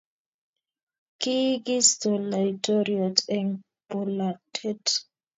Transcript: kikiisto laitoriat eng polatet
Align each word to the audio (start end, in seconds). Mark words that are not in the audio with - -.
kikiisto 1.21 2.09
laitoriat 2.31 3.17
eng 3.37 3.51
polatet 3.89 4.83